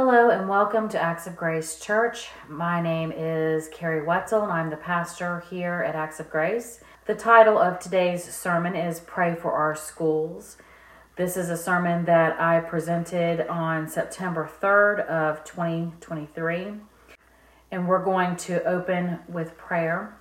Hello 0.00 0.30
and 0.30 0.48
welcome 0.48 0.88
to 0.90 1.02
Acts 1.02 1.26
of 1.26 1.34
Grace 1.34 1.80
Church. 1.80 2.28
My 2.48 2.80
name 2.80 3.10
is 3.10 3.66
Carrie 3.72 4.04
Wetzel 4.04 4.44
and 4.44 4.52
I'm 4.52 4.70
the 4.70 4.76
pastor 4.76 5.42
here 5.50 5.82
at 5.84 5.96
Acts 5.96 6.20
of 6.20 6.30
Grace. 6.30 6.78
The 7.06 7.16
title 7.16 7.58
of 7.58 7.80
today's 7.80 8.22
sermon 8.22 8.76
is 8.76 9.00
Pray 9.00 9.34
for 9.34 9.50
Our 9.50 9.74
Schools. 9.74 10.56
This 11.16 11.36
is 11.36 11.50
a 11.50 11.56
sermon 11.56 12.04
that 12.04 12.40
I 12.40 12.60
presented 12.60 13.40
on 13.48 13.88
September 13.88 14.48
3rd 14.62 15.04
of 15.08 15.42
2023 15.42 16.74
and 17.72 17.88
we're 17.88 18.04
going 18.04 18.36
to 18.36 18.62
open 18.62 19.18
with 19.28 19.58
prayer. 19.58 20.16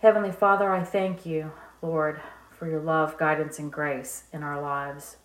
Heavenly 0.00 0.32
Father, 0.32 0.72
I 0.72 0.82
thank 0.82 1.24
you, 1.24 1.52
Lord, 1.80 2.20
for 2.50 2.68
your 2.68 2.80
love, 2.80 3.16
guidance 3.18 3.60
and 3.60 3.70
grace 3.70 4.24
in 4.32 4.42
our 4.42 4.60
lives. 4.60 5.18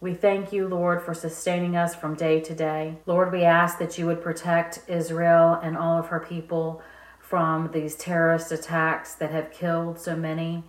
We 0.00 0.14
thank 0.14 0.52
you, 0.52 0.68
Lord, 0.68 1.02
for 1.02 1.12
sustaining 1.12 1.76
us 1.76 1.96
from 1.96 2.14
day 2.14 2.38
to 2.40 2.54
day. 2.54 2.98
Lord, 3.04 3.32
we 3.32 3.42
ask 3.42 3.80
that 3.80 3.98
you 3.98 4.06
would 4.06 4.22
protect 4.22 4.80
Israel 4.86 5.58
and 5.60 5.76
all 5.76 5.98
of 5.98 6.06
her 6.06 6.20
people 6.20 6.80
from 7.18 7.72
these 7.72 7.96
terrorist 7.96 8.52
attacks 8.52 9.14
that 9.16 9.32
have 9.32 9.50
killed 9.50 9.98
so 9.98 10.14
many. 10.14 10.62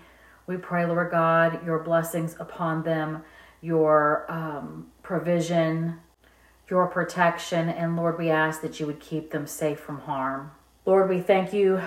We 0.48 0.58
pray, 0.58 0.84
Lord 0.88 1.12
God, 1.12 1.64
your 1.64 1.78
blessings 1.78 2.36
upon 2.40 2.82
them, 2.82 3.22
your 3.62 4.26
um, 4.32 4.88
provision, 5.04 6.00
your 6.68 6.88
protection, 6.88 7.70
and 7.70 7.96
Lord, 7.96 8.18
we 8.18 8.32
ask 8.32 8.62
that 8.62 8.80
you 8.80 8.88
would 8.88 9.00
keep 9.00 9.30
them 9.30 9.46
safe 9.46 9.80
from 9.80 10.00
harm. 10.00 10.52
Lord, 10.88 11.08
we 11.08 11.22
thank 11.22 11.54
you 11.54 11.82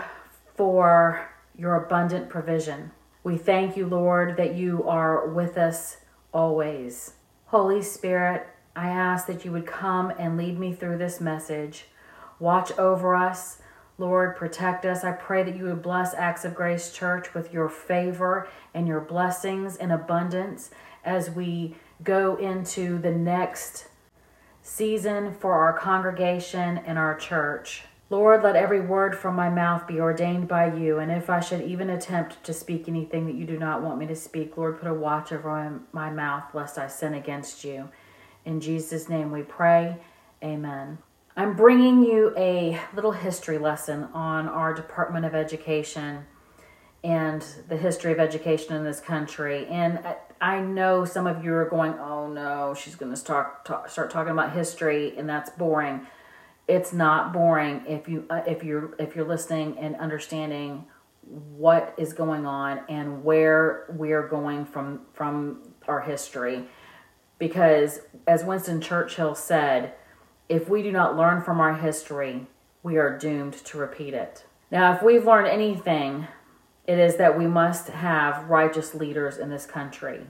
for 0.55 1.29
your 1.59 1.75
abundant 1.75 2.29
provision. 2.29 2.93
We 3.25 3.37
thank 3.37 3.77
you, 3.77 3.87
Lord, 3.89 4.37
that 4.37 4.55
you 4.55 4.85
are 4.85 5.27
with 5.27 5.59
us 5.59 5.97
always. 6.33 7.15
Holy 7.53 7.83
Spirit, 7.83 8.47
I 8.75 8.89
ask 8.89 9.27
that 9.27 9.45
you 9.45 9.53
would 9.53 9.67
come 9.67 10.11
and 10.19 10.39
lead 10.39 10.59
me 10.59 10.73
through 10.73 10.97
this 10.97 11.21
message. 11.21 11.85
Watch 12.41 12.73
over 12.79 13.15
us. 13.15 13.59
Lord, 13.99 14.37
protect 14.37 14.87
us. 14.87 15.05
I 15.05 15.13
pray 15.13 15.43
that 15.43 15.55
you 15.55 15.65
would 15.65 15.83
bless 15.83 16.15
Acts 16.15 16.47
of 16.47 16.55
Grace 16.55 16.91
Church 16.95 17.35
with 17.35 17.53
your 17.53 17.69
favor 17.69 18.49
and 18.73 18.89
your 18.89 19.03
blessings 19.03 19.77
in 19.77 19.91
abundance 19.91 20.71
as 21.05 21.29
we 21.29 21.77
go 22.03 22.37
into 22.37 22.99
the 22.99 23.13
next 23.13 23.89
season 24.63 25.35
for 25.35 25.53
our 25.53 25.79
congregation 25.79 26.79
and 26.79 26.99
our 26.99 27.15
church. 27.15 27.83
Lord, 28.13 28.43
let 28.43 28.57
every 28.57 28.83
word 28.83 29.17
from 29.17 29.35
my 29.35 29.49
mouth 29.49 29.87
be 29.87 29.99
ordained 29.99 30.47
by 30.47 30.75
you. 30.75 30.99
And 30.99 31.11
if 31.11 31.31
I 31.31 31.41
should 31.41 31.63
even 31.63 31.89
attempt 31.89 32.45
to 32.45 32.53
speak 32.53 32.87
anything 32.87 33.25
that 33.25 33.37
you 33.37 33.47
do 33.47 33.59
not 33.59 33.83
want 33.83 33.99
me 33.99 34.07
to 34.07 34.15
speak, 34.15 34.59
Lord, 34.59 34.79
put 34.79 34.91
a 34.91 34.93
watch 34.93 35.33
over 35.33 35.81
my 35.93 36.11
mouth 36.11 36.45
lest 36.53 36.77
I 36.77 36.89
sin 36.89 37.15
against 37.15 37.65
you. 37.65 37.89
In 38.45 38.61
Jesus' 38.61 39.09
name 39.09 39.33
we 39.33 39.41
pray. 39.41 39.97
Amen. 40.45 40.99
I'm 41.39 41.57
bringing 41.57 42.03
you 42.03 42.35
a 42.37 42.79
little 42.95 43.13
history 43.13 43.57
lesson 43.57 44.05
on 44.13 44.47
our 44.47 44.75
Department 44.75 45.25
of 45.25 45.35
Education 45.35 46.27
and 47.03 47.43
the 47.71 47.79
history 47.79 48.13
of 48.13 48.21
education 48.21 48.77
in 48.77 48.85
this 48.85 49.01
country. 49.01 49.67
And 49.69 50.01
I 50.39 50.61
know 50.61 51.07
some 51.07 51.27
of 51.27 51.43
you 51.43 51.55
are 51.55 51.65
going, 51.65 51.95
oh 51.95 52.29
no, 52.29 52.75
she's 52.75 52.95
going 52.95 53.11
to 53.11 53.17
start, 53.17 53.67
start 53.89 54.11
talking 54.11 54.33
about 54.33 54.53
history, 54.53 55.17
and 55.17 55.27
that's 55.27 55.49
boring 55.49 56.07
it's 56.69 56.93
not 56.93 57.33
boring 57.33 57.83
if 57.87 58.09
you 58.09 58.25
uh, 58.31 58.43
if 58.47 58.63
you're 58.63 58.95
if 58.99 59.17
you're 59.17 59.27
listening 59.27 59.79
and 59.79 59.97
understanding 59.97 60.85
what 61.57 61.95
is 61.97 62.13
going 62.13 62.47
on 62.47 62.81
and 62.89 63.25
where 63.25 63.87
we're 63.91 64.27
going 64.27 64.65
from 64.65 65.03
from 65.13 65.63
our 65.89 66.01
history. 66.01 66.65
Because 67.39 68.01
as 68.27 68.45
Winston 68.45 68.81
Churchill 68.81 69.35
said 69.35 69.95
if 70.49 70.69
we 70.69 70.83
do 70.83 70.93
not 70.93 71.17
learn 71.17 71.43
from 71.43 71.61
our 71.61 71.75
history 71.75 72.47
we 72.83 72.97
are 72.97 73.17
doomed 73.17 73.55
to 73.55 73.79
repeat 73.79 74.15
it. 74.15 74.45
Now 74.71 74.95
if 74.95 75.03
we've 75.03 75.25
learned 75.25 75.49
anything 75.49 76.29
it 76.87 76.99
is 76.99 77.17
that 77.17 77.39
we 77.39 77.47
must 77.47 77.89
have 77.89 78.49
righteous 78.49 78.95
leaders 78.95 79.39
in 79.39 79.51
this 79.51 79.67
country 79.67 80.27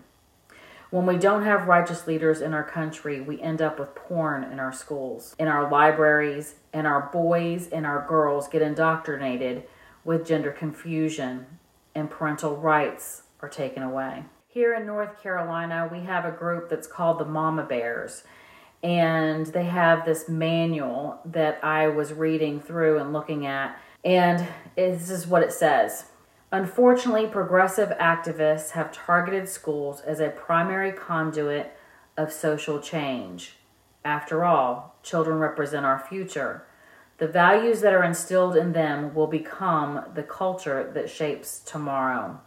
when 0.92 1.06
we 1.06 1.16
don't 1.16 1.44
have 1.44 1.68
righteous 1.68 2.06
leaders 2.06 2.42
in 2.42 2.52
our 2.52 2.62
country, 2.62 3.18
we 3.18 3.40
end 3.40 3.62
up 3.62 3.80
with 3.80 3.94
porn 3.94 4.44
in 4.44 4.60
our 4.60 4.74
schools, 4.74 5.34
in 5.38 5.48
our 5.48 5.70
libraries, 5.70 6.56
and 6.70 6.86
our 6.86 7.08
boys 7.10 7.66
and 7.68 7.86
our 7.86 8.06
girls 8.06 8.46
get 8.46 8.60
indoctrinated 8.60 9.64
with 10.04 10.26
gender 10.26 10.50
confusion, 10.50 11.46
and 11.94 12.10
parental 12.10 12.58
rights 12.58 13.22
are 13.40 13.48
taken 13.48 13.82
away. 13.82 14.24
Here 14.48 14.74
in 14.74 14.84
North 14.84 15.22
Carolina, 15.22 15.88
we 15.90 16.00
have 16.00 16.26
a 16.26 16.30
group 16.30 16.68
that's 16.68 16.86
called 16.86 17.18
the 17.18 17.24
Mama 17.24 17.62
Bears, 17.62 18.24
and 18.82 19.46
they 19.46 19.64
have 19.64 20.04
this 20.04 20.28
manual 20.28 21.20
that 21.24 21.58
I 21.64 21.88
was 21.88 22.12
reading 22.12 22.60
through 22.60 22.98
and 22.98 23.14
looking 23.14 23.46
at, 23.46 23.80
and 24.04 24.46
this 24.76 25.08
is 25.08 25.26
what 25.26 25.42
it 25.42 25.54
says. 25.54 26.04
Unfortunately, 26.52 27.26
progressive 27.26 27.88
activists 27.98 28.72
have 28.72 28.92
targeted 28.92 29.48
schools 29.48 30.02
as 30.02 30.20
a 30.20 30.28
primary 30.28 30.92
conduit 30.92 31.74
of 32.18 32.30
social 32.30 32.78
change. 32.78 33.56
After 34.04 34.44
all, 34.44 34.96
children 35.02 35.38
represent 35.38 35.86
our 35.86 35.98
future. 35.98 36.66
The 37.16 37.26
values 37.26 37.80
that 37.80 37.94
are 37.94 38.04
instilled 38.04 38.54
in 38.54 38.74
them 38.74 39.14
will 39.14 39.28
become 39.28 40.04
the 40.14 40.22
culture 40.22 40.90
that 40.92 41.08
shapes 41.08 41.58
tomorrow. 41.60 42.38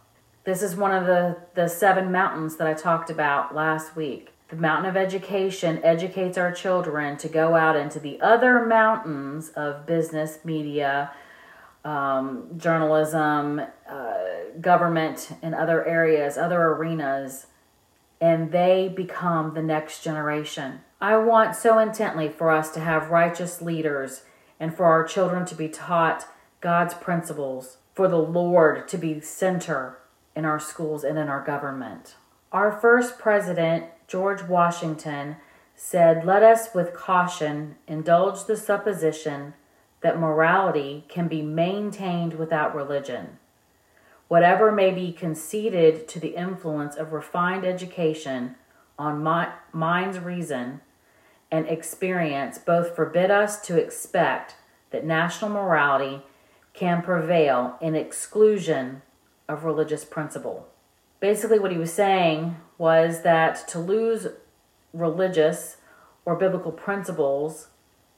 This 0.44 0.62
is 0.62 0.76
one 0.76 0.94
of 0.94 1.06
the, 1.06 1.38
the 1.54 1.66
seven 1.66 2.12
mountains 2.12 2.56
that 2.56 2.68
I 2.68 2.74
talked 2.74 3.10
about 3.10 3.56
last 3.56 3.96
week. 3.96 4.32
The 4.50 4.56
mountain 4.56 4.88
of 4.88 4.96
education 4.96 5.80
educates 5.82 6.38
our 6.38 6.52
children 6.52 7.16
to 7.16 7.28
go 7.28 7.56
out 7.56 7.74
into 7.74 7.98
the 7.98 8.20
other 8.20 8.64
mountains 8.64 9.48
of 9.56 9.84
business, 9.84 10.38
media, 10.44 11.10
um, 11.86 12.48
journalism, 12.56 13.62
uh, 13.88 14.14
government, 14.60 15.30
and 15.40 15.54
other 15.54 15.86
areas, 15.86 16.36
other 16.36 16.60
arenas, 16.60 17.46
and 18.20 18.50
they 18.50 18.92
become 18.94 19.54
the 19.54 19.62
next 19.62 20.02
generation. 20.02 20.80
I 21.00 21.16
want 21.18 21.54
so 21.54 21.78
intently 21.78 22.28
for 22.28 22.50
us 22.50 22.72
to 22.72 22.80
have 22.80 23.10
righteous 23.10 23.62
leaders 23.62 24.24
and 24.58 24.74
for 24.74 24.86
our 24.86 25.04
children 25.04 25.44
to 25.46 25.54
be 25.54 25.68
taught 25.68 26.26
God's 26.60 26.94
principles, 26.94 27.76
for 27.94 28.08
the 28.08 28.18
Lord 28.18 28.88
to 28.88 28.98
be 28.98 29.20
center 29.20 29.98
in 30.34 30.44
our 30.44 30.58
schools 30.58 31.04
and 31.04 31.16
in 31.16 31.28
our 31.28 31.44
government. 31.44 32.16
Our 32.50 32.72
first 32.72 33.16
president, 33.16 33.84
George 34.08 34.42
Washington, 34.42 35.36
said, 35.76 36.24
Let 36.24 36.42
us 36.42 36.74
with 36.74 36.94
caution 36.94 37.76
indulge 37.86 38.46
the 38.46 38.56
supposition 38.56 39.54
that 40.06 40.20
morality 40.20 41.04
can 41.08 41.26
be 41.26 41.42
maintained 41.42 42.34
without 42.34 42.76
religion. 42.76 43.26
Whatever 44.28 44.70
may 44.70 44.92
be 44.92 45.10
conceded 45.10 46.06
to 46.06 46.20
the 46.20 46.36
influence 46.36 46.94
of 46.94 47.12
refined 47.12 47.64
education 47.64 48.54
on 48.96 49.20
my, 49.20 49.52
mind's 49.72 50.20
reason 50.20 50.80
and 51.50 51.66
experience 51.66 52.56
both 52.56 52.94
forbid 52.94 53.32
us 53.32 53.60
to 53.62 53.76
expect 53.76 54.54
that 54.92 55.04
national 55.04 55.50
morality 55.50 56.22
can 56.72 57.02
prevail 57.02 57.76
in 57.80 57.96
exclusion 57.96 59.02
of 59.48 59.64
religious 59.64 60.04
principle. 60.04 60.68
Basically, 61.18 61.58
what 61.58 61.72
he 61.72 61.78
was 61.78 61.92
saying 61.92 62.54
was 62.78 63.22
that 63.22 63.66
to 63.66 63.80
lose 63.80 64.28
religious 64.92 65.78
or 66.24 66.36
biblical 66.36 66.70
principles 66.70 67.70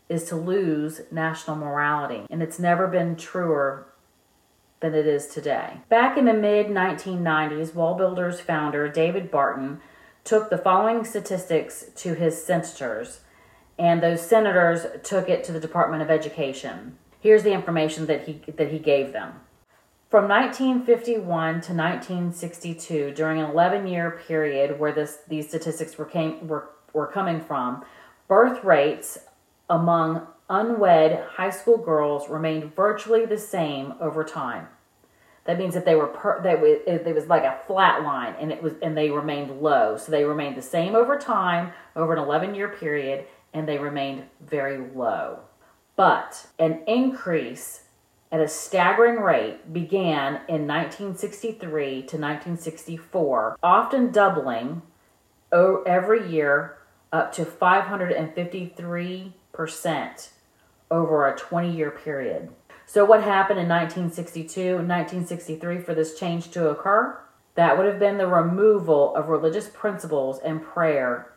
is 0.08 0.24
to 0.24 0.36
lose 0.36 1.02
national 1.10 1.56
morality. 1.56 2.26
And 2.30 2.42
it's 2.42 2.58
never 2.58 2.86
been 2.86 3.16
truer 3.16 3.86
than 4.80 4.94
it 4.94 5.06
is 5.06 5.26
today. 5.26 5.80
Back 5.88 6.16
in 6.16 6.24
the 6.24 6.32
mid 6.32 6.68
1990s, 6.68 7.70
WallBuilders 7.70 8.40
founder 8.40 8.88
David 8.88 9.30
Barton 9.30 9.80
took 10.24 10.50
the 10.50 10.58
following 10.58 11.04
statistics 11.04 11.86
to 11.96 12.14
his 12.14 12.42
senators, 12.42 13.20
and 13.78 14.02
those 14.02 14.20
senators 14.20 14.86
took 15.02 15.28
it 15.28 15.42
to 15.44 15.52
the 15.52 15.60
Department 15.60 16.02
of 16.02 16.10
Education. 16.10 16.98
Here's 17.20 17.42
the 17.42 17.52
information 17.52 18.06
that 18.06 18.26
he, 18.26 18.42
that 18.56 18.70
he 18.70 18.78
gave 18.78 19.12
them. 19.12 19.40
From 20.10 20.28
1951 20.28 21.24
to 21.26 21.74
1962, 21.74 23.12
during 23.12 23.40
an 23.40 23.50
11 23.50 23.86
year 23.86 24.22
period 24.26 24.78
where 24.78 24.92
this, 24.92 25.18
these 25.28 25.48
statistics 25.48 25.98
were, 25.98 26.06
came, 26.06 26.46
were, 26.48 26.70
were 26.92 27.06
coming 27.06 27.40
from, 27.40 27.84
birth 28.26 28.64
rates 28.64 29.18
among 29.68 30.26
unwed 30.48 31.24
high 31.36 31.50
school 31.50 31.78
girls 31.78 32.28
remained 32.28 32.74
virtually 32.74 33.26
the 33.26 33.38
same 33.38 33.94
over 34.00 34.24
time. 34.24 34.68
That 35.44 35.58
means 35.58 35.74
that 35.74 35.84
they 35.84 35.94
were 35.94 36.08
per, 36.08 36.42
that 36.42 36.62
it, 36.62 37.06
it 37.06 37.14
was 37.14 37.26
like 37.26 37.44
a 37.44 37.58
flat 37.66 38.02
line, 38.02 38.34
and 38.38 38.52
it 38.52 38.62
was 38.62 38.74
and 38.82 38.96
they 38.96 39.10
remained 39.10 39.62
low. 39.62 39.96
So 39.96 40.12
they 40.12 40.24
remained 40.24 40.56
the 40.56 40.62
same 40.62 40.94
over 40.94 41.18
time 41.18 41.72
over 41.96 42.12
an 42.12 42.18
11 42.18 42.54
year 42.54 42.68
period, 42.68 43.24
and 43.54 43.66
they 43.66 43.78
remained 43.78 44.24
very 44.40 44.78
low. 44.94 45.40
But 45.96 46.46
an 46.58 46.82
increase 46.86 47.84
at 48.30 48.40
a 48.40 48.48
staggering 48.48 49.20
rate 49.20 49.72
began 49.72 50.42
in 50.48 50.66
1963 50.66 51.62
to 51.62 52.16
1964, 52.18 53.58
often 53.62 54.12
doubling 54.12 54.82
every 55.50 56.30
year 56.30 56.76
up 57.10 57.32
to 57.32 57.46
553% 57.46 59.32
over 60.90 61.26
a 61.26 61.36
20 61.36 61.74
year 61.74 61.90
period. 61.90 62.50
So, 62.86 63.04
what 63.04 63.22
happened 63.22 63.60
in 63.60 63.68
1962 63.68 64.60
and 64.60 64.88
1963 64.88 65.80
for 65.80 65.94
this 65.94 66.18
change 66.18 66.50
to 66.52 66.70
occur? 66.70 67.18
That 67.54 67.76
would 67.76 67.86
have 67.86 67.98
been 67.98 68.18
the 68.18 68.26
removal 68.26 69.14
of 69.14 69.28
religious 69.28 69.68
principles 69.68 70.38
and 70.38 70.62
prayer 70.62 71.32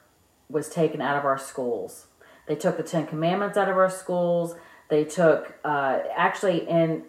was 0.49 0.69
taken 0.69 1.01
out 1.01 1.17
of 1.17 1.25
our 1.25 1.37
schools. 1.37 2.07
They 2.47 2.55
took 2.55 2.77
the 2.77 2.83
Ten 2.83 3.07
Commandments 3.07 3.57
out 3.57 3.69
of 3.69 3.77
our 3.77 3.89
schools. 3.89 4.55
They 4.89 5.03
took, 5.03 5.55
uh, 5.63 5.99
actually, 6.15 6.69
in 6.69 7.03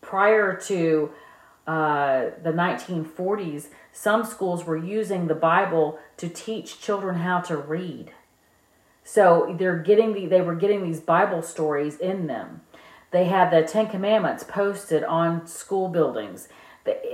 prior 0.00 0.56
to 0.56 1.10
uh, 1.66 2.30
the 2.42 2.50
1940s, 2.52 3.68
some 3.92 4.24
schools 4.24 4.64
were 4.64 4.76
using 4.76 5.26
the 5.26 5.34
Bible 5.34 5.98
to 6.16 6.28
teach 6.28 6.80
children 6.80 7.16
how 7.16 7.40
to 7.40 7.56
read. 7.56 8.12
So 9.10 9.56
they're 9.58 9.78
getting 9.78 10.12
the, 10.12 10.26
they 10.26 10.42
were 10.42 10.54
getting 10.54 10.84
these 10.84 11.00
Bible 11.00 11.40
stories 11.40 11.96
in 11.96 12.26
them. 12.26 12.60
They 13.10 13.24
had 13.24 13.50
the 13.50 13.66
Ten 13.66 13.88
Commandments 13.88 14.44
posted 14.44 15.02
on 15.02 15.46
school 15.46 15.88
buildings 15.88 16.48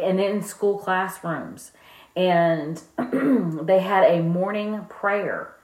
and 0.02 0.20
in 0.20 0.43
school 0.43 0.76
classrooms. 0.76 1.70
And 2.17 2.82
they 2.99 3.79
had 3.79 4.11
a 4.11 4.25
morning 4.25 4.87
prayer 4.88 5.55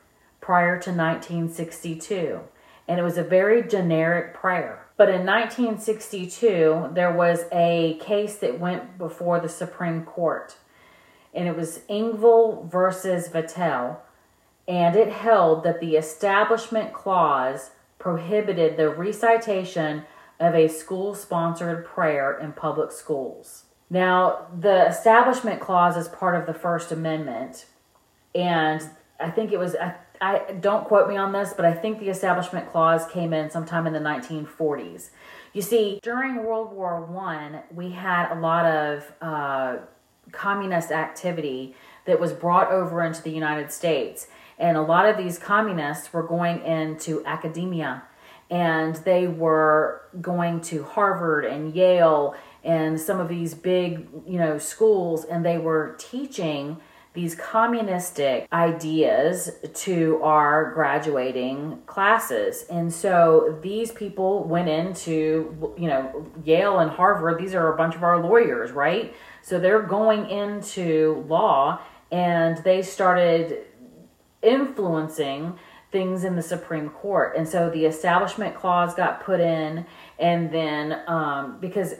prior 0.41 0.79
to 0.81 0.91
1962. 0.91 2.38
And 2.87 3.00
it 3.00 3.03
was 3.03 3.19
a 3.19 3.25
very 3.25 3.67
generic 3.67 4.33
prayer. 4.33 4.87
But 4.97 5.09
in 5.09 5.26
1962, 5.26 6.91
there 6.93 7.12
was 7.12 7.47
a 7.50 7.99
case 8.00 8.37
that 8.37 8.61
went 8.61 8.99
before 8.99 9.41
the 9.41 9.49
Supreme 9.49 10.05
Court. 10.05 10.55
And 11.35 11.49
it 11.49 11.56
was 11.56 11.81
Engel 11.88 12.69
versus 12.71 13.26
Vitale. 13.26 14.00
And 14.70 14.94
it 14.94 15.11
held 15.11 15.64
that 15.64 15.81
the 15.81 15.96
Establishment 15.96 16.93
Clause 16.93 17.72
prohibited 17.99 18.76
the 18.76 18.88
recitation 18.88 20.05
of 20.38 20.55
a 20.55 20.69
school 20.69 21.17
sponsored 21.17 21.84
prayer 21.84 22.38
in 22.38 22.52
public 22.52 22.93
schools. 22.93 23.64
Now, 23.90 24.46
the 24.56 24.87
Establishment 24.87 25.61
Clause 25.61 25.96
is 25.96 26.06
part 26.06 26.37
of 26.37 26.46
the 26.46 26.55
First 26.55 26.93
Amendment, 26.93 27.67
and 28.32 28.81
I 29.19 29.31
think 29.31 29.50
it 29.50 29.58
was, 29.58 29.75
I, 29.75 29.96
I 30.20 30.52
don't 30.52 30.87
quote 30.87 31.08
me 31.08 31.16
on 31.16 31.32
this, 31.32 31.52
but 31.52 31.64
I 31.64 31.75
think 31.75 31.99
the 31.99 32.08
Establishment 32.08 32.70
Clause 32.70 33.05
came 33.11 33.32
in 33.32 33.50
sometime 33.50 33.88
in 33.88 33.93
the 33.93 33.99
1940s. 33.99 35.11
You 35.52 35.62
see, 35.62 35.99
during 36.00 36.44
World 36.44 36.73
War 36.73 37.05
One, 37.05 37.58
we 37.75 37.90
had 37.90 38.31
a 38.31 38.38
lot 38.38 38.66
of 38.66 39.12
uh, 39.20 39.78
communist 40.31 40.93
activity 40.93 41.75
that 42.05 42.20
was 42.20 42.32
brought 42.32 42.70
over 42.70 43.02
into 43.02 43.20
the 43.20 43.31
United 43.31 43.73
States, 43.73 44.28
and 44.61 44.77
a 44.77 44.83
lot 44.83 45.09
of 45.09 45.17
these 45.17 45.39
communists 45.39 46.12
were 46.12 46.23
going 46.23 46.62
into 46.65 47.25
academia 47.25 48.05
and 48.51 48.97
they 48.97 49.27
were 49.27 50.03
going 50.21 50.61
to 50.61 50.85
Harvard 50.85 51.45
and 51.45 51.75
Yale 51.75 52.35
and 52.62 53.01
some 53.01 53.21
of 53.21 53.29
these 53.29 53.55
big, 53.55 54.07
you 54.27 54.39
know, 54.39 54.59
schools 54.59 55.25
and 55.25 55.45
they 55.45 55.57
were 55.57 55.97
teaching 55.99 56.77
these 57.12 57.35
communistic 57.35 58.47
ideas 58.53 59.51
to 59.75 60.21
our 60.23 60.73
graduating 60.75 61.81
classes. 61.87 62.67
And 62.71 62.93
so 62.93 63.59
these 63.62 63.91
people 63.91 64.45
went 64.45 64.69
into, 64.69 65.75
you 65.77 65.89
know, 65.89 66.27
Yale 66.45 66.79
and 66.79 66.91
Harvard. 66.91 67.41
These 67.41 67.55
are 67.55 67.73
a 67.73 67.77
bunch 67.77 67.97
of 67.97 68.05
our 68.05 68.23
lawyers, 68.23 68.71
right? 68.71 69.15
So 69.43 69.59
they're 69.59 69.83
going 69.83 70.29
into 70.31 71.25
law 71.29 71.81
and 72.12 72.59
they 72.59 72.83
started 72.83 73.65
influencing 74.42 75.58
things 75.90 76.25
in 76.25 76.37
the 76.37 76.42
Supreme 76.42 76.88
Court. 76.90 77.37
And 77.37 77.48
so 77.48 77.70
the 77.70 77.84
Establishment 77.84 78.54
Clause 78.54 78.94
got 78.94 79.25
put 79.25 79.40
in, 79.40 79.87
and 80.19 80.52
then 80.52 81.00
um, 81.06 81.58
because 81.60 81.94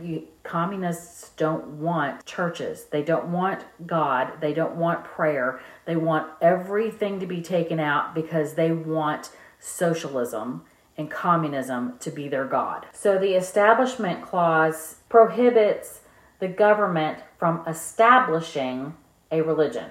you, 0.00 0.28
communists 0.42 1.30
don't 1.30 1.66
want 1.66 2.24
churches, 2.26 2.84
they 2.84 3.02
don't 3.02 3.28
want 3.28 3.64
God, 3.86 4.40
they 4.40 4.52
don't 4.52 4.76
want 4.76 5.04
prayer, 5.04 5.60
they 5.84 5.96
want 5.96 6.30
everything 6.40 7.18
to 7.20 7.26
be 7.26 7.40
taken 7.40 7.80
out 7.80 8.14
because 8.14 8.54
they 8.54 8.72
want 8.72 9.30
socialism 9.58 10.62
and 10.96 11.10
communism 11.10 11.94
to 12.00 12.10
be 12.10 12.28
their 12.28 12.44
God. 12.44 12.86
So 12.92 13.18
the 13.18 13.34
Establishment 13.34 14.22
Clause 14.22 14.96
prohibits 15.08 16.00
the 16.40 16.48
government 16.48 17.18
from 17.38 17.64
establishing 17.66 18.94
a 19.30 19.40
religion 19.42 19.90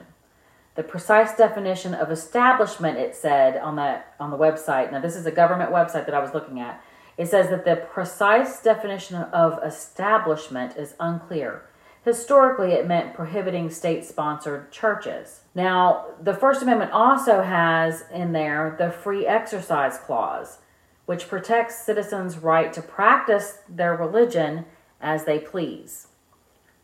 the 0.75 0.83
precise 0.83 1.35
definition 1.35 1.93
of 1.93 2.11
establishment 2.11 2.97
it 2.97 3.15
said 3.15 3.57
on 3.57 3.75
the 3.75 4.01
on 4.19 4.31
the 4.31 4.37
website. 4.37 4.91
Now 4.91 5.01
this 5.01 5.15
is 5.15 5.25
a 5.25 5.31
government 5.31 5.71
website 5.71 6.05
that 6.05 6.13
i 6.13 6.19
was 6.19 6.33
looking 6.33 6.59
at. 6.59 6.83
It 7.17 7.27
says 7.27 7.49
that 7.49 7.65
the 7.65 7.75
precise 7.75 8.61
definition 8.61 9.17
of 9.17 9.59
establishment 9.63 10.77
is 10.77 10.95
unclear. 10.99 11.63
Historically 12.05 12.71
it 12.71 12.87
meant 12.87 13.13
prohibiting 13.13 13.69
state 13.69 14.05
sponsored 14.05 14.71
churches. 14.71 15.41
Now 15.53 16.05
the 16.21 16.33
first 16.33 16.61
amendment 16.61 16.91
also 16.91 17.41
has 17.41 18.05
in 18.13 18.31
there 18.31 18.75
the 18.77 18.91
free 18.91 19.27
exercise 19.27 19.97
clause 19.97 20.59
which 21.05 21.27
protects 21.27 21.83
citizens 21.83 22.37
right 22.37 22.71
to 22.71 22.83
practice 22.83 23.63
their 23.67 23.95
religion 23.95 24.63
as 25.01 25.25
they 25.25 25.39
please 25.39 26.05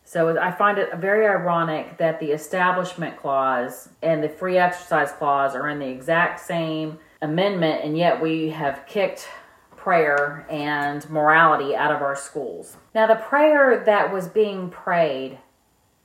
so 0.06 0.40
I 0.40 0.52
find 0.52 0.78
it 0.78 0.96
very 0.98 1.26
ironic 1.26 1.98
that 1.98 2.20
the 2.20 2.32
Establishment 2.32 3.18
Clause 3.18 3.90
and 4.04 4.24
the 4.24 4.30
Free 4.30 4.58
Exercise 4.58 5.12
Clause 5.12 5.56
are 5.56 5.68
in 5.68 5.80
the 5.80 5.88
exact 5.88 6.40
same 6.40 7.00
amendment, 7.24 7.84
and 7.84 7.98
yet 7.98 8.22
we 8.22 8.52
have 8.52 8.86
kicked 8.86 9.28
prayer 9.76 10.46
and 10.48 11.10
morality 11.10 11.76
out 11.76 11.92
of 11.92 12.04
our 12.04 12.16
schools. 12.16 12.78
Now, 12.94 13.08
the 13.08 13.16
prayer 13.16 13.84
that 13.84 14.14
was 14.14 14.28
being 14.28 14.70
prayed 14.70 15.40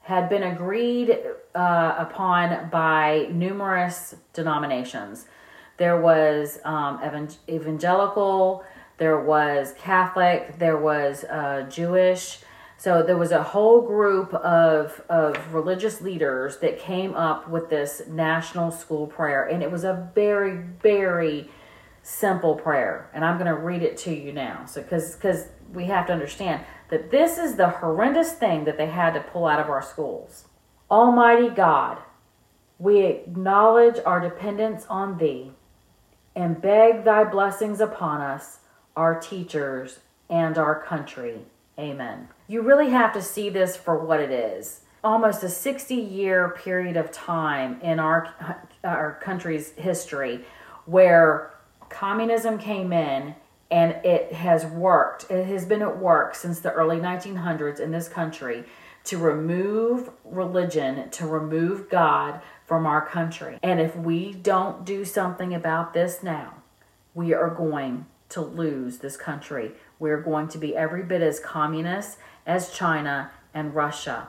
had 0.00 0.30
been 0.30 0.44
agreed 0.44 1.18
uh, 1.54 1.94
upon 1.98 2.70
by 2.70 3.28
numerous 3.30 4.14
denominations. 4.32 5.26
There 5.76 6.00
was 6.00 6.58
um, 6.64 7.00
evangelical, 7.48 8.64
there 8.96 9.20
was 9.20 9.74
Catholic, 9.78 10.58
there 10.58 10.78
was 10.78 11.24
uh, 11.24 11.66
Jewish 11.70 12.40
so 12.80 13.02
there 13.02 13.18
was 13.18 13.30
a 13.30 13.42
whole 13.42 13.82
group 13.82 14.32
of, 14.32 15.02
of 15.10 15.52
religious 15.52 16.00
leaders 16.00 16.56
that 16.60 16.78
came 16.78 17.12
up 17.12 17.46
with 17.46 17.68
this 17.68 18.00
national 18.08 18.70
school 18.70 19.06
prayer. 19.06 19.44
And 19.44 19.62
it 19.62 19.70
was 19.70 19.84
a 19.84 20.10
very, 20.14 20.56
very 20.82 21.50
simple 22.02 22.54
prayer. 22.54 23.10
And 23.12 23.22
I'm 23.22 23.36
going 23.36 23.54
to 23.54 23.60
read 23.60 23.82
it 23.82 23.98
to 23.98 24.14
you 24.14 24.32
now. 24.32 24.64
So, 24.64 24.80
because 24.80 25.14
because 25.14 25.48
we 25.74 25.84
have 25.84 26.06
to 26.06 26.14
understand 26.14 26.64
that 26.88 27.10
this 27.10 27.36
is 27.36 27.56
the 27.56 27.68
horrendous 27.68 28.32
thing 28.32 28.64
that 28.64 28.78
they 28.78 28.86
had 28.86 29.12
to 29.12 29.20
pull 29.20 29.44
out 29.44 29.60
of 29.60 29.68
our 29.68 29.82
schools. 29.82 30.46
Almighty 30.90 31.50
God, 31.50 31.98
we 32.78 33.02
acknowledge 33.02 33.98
our 34.06 34.20
dependence 34.20 34.86
on 34.88 35.18
Thee 35.18 35.52
and 36.34 36.62
beg 36.62 37.04
Thy 37.04 37.24
blessings 37.24 37.78
upon 37.78 38.22
us, 38.22 38.60
our 38.96 39.20
teachers, 39.20 39.98
and 40.30 40.56
our 40.56 40.82
country. 40.82 41.40
Amen. 41.78 42.28
You 42.46 42.62
really 42.62 42.90
have 42.90 43.12
to 43.14 43.22
see 43.22 43.48
this 43.48 43.76
for 43.76 43.98
what 43.98 44.20
it 44.20 44.30
is. 44.30 44.80
Almost 45.02 45.42
a 45.42 45.48
60 45.48 45.94
year 45.94 46.50
period 46.50 46.96
of 46.96 47.10
time 47.10 47.80
in 47.80 47.98
our, 47.98 48.34
our 48.84 49.18
country's 49.22 49.72
history 49.72 50.44
where 50.84 51.54
communism 51.88 52.58
came 52.58 52.92
in 52.92 53.34
and 53.70 53.92
it 54.04 54.32
has 54.32 54.66
worked. 54.66 55.30
It 55.30 55.46
has 55.46 55.64
been 55.64 55.82
at 55.82 55.98
work 55.98 56.34
since 56.34 56.60
the 56.60 56.72
early 56.72 56.96
1900s 56.96 57.80
in 57.80 57.92
this 57.92 58.08
country 58.08 58.64
to 59.04 59.16
remove 59.16 60.10
religion, 60.24 61.08
to 61.10 61.26
remove 61.26 61.88
God 61.88 62.40
from 62.66 62.86
our 62.86 63.06
country. 63.06 63.58
And 63.62 63.80
if 63.80 63.96
we 63.96 64.32
don't 64.32 64.84
do 64.84 65.04
something 65.04 65.54
about 65.54 65.94
this 65.94 66.22
now, 66.22 66.54
we 67.14 67.32
are 67.32 67.50
going 67.50 68.06
to 68.30 68.40
lose 68.40 68.98
this 68.98 69.16
country. 69.16 69.72
We're 70.00 70.20
going 70.20 70.48
to 70.48 70.58
be 70.58 70.74
every 70.74 71.04
bit 71.04 71.22
as 71.22 71.38
communist 71.38 72.18
as 72.44 72.72
China 72.72 73.30
and 73.54 73.74
Russia. 73.74 74.28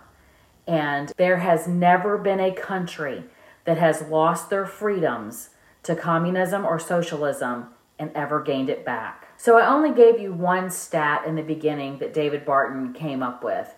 And 0.68 1.12
there 1.18 1.38
has 1.38 1.68
never 1.68 2.20
been 2.20 2.40
a 2.40 2.54
country 2.54 3.24
that 3.66 3.80
has 3.80 4.04
lost 4.04 4.50
their 4.50 4.66
freedoms 4.66 5.50
to 5.84 5.96
communism 5.96 6.66
or 6.66 6.78
socialism 6.78 7.68
and 7.98 8.12
ever 8.14 8.42
gained 8.42 8.70
it 8.70 8.86
back. 8.86 9.28
So 9.38 9.58
I 9.58 9.68
only 9.68 9.92
gave 9.92 10.20
you 10.20 10.34
one 10.34 10.70
stat 10.70 11.26
in 11.26 11.36
the 11.36 11.42
beginning 11.42 12.00
that 12.00 12.14
David 12.14 12.46
Barton 12.46 12.94
came 12.94 13.24
up 13.24 13.44
with. 13.44 13.74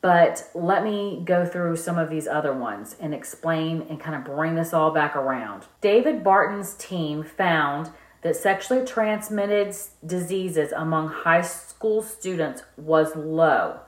But 0.00 0.48
let 0.54 0.82
me 0.82 1.20
go 1.24 1.44
through 1.44 1.76
some 1.76 1.98
of 1.98 2.08
these 2.08 2.26
other 2.26 2.54
ones 2.54 2.96
and 3.00 3.12
explain 3.14 3.82
and 3.88 4.00
kind 4.00 4.16
of 4.16 4.24
bring 4.24 4.54
this 4.54 4.72
all 4.72 4.92
back 4.92 5.14
around. 5.14 5.64
David 5.80 6.24
Barton's 6.24 6.74
team 6.74 7.22
found 7.22 7.90
that 8.22 8.36
sexually 8.36 8.84
transmitted 8.84 9.74
diseases 10.04 10.72
among 10.72 11.08
high 11.08 11.40
school 11.40 12.02
students 12.02 12.62
was 12.76 13.16
low 13.16 13.80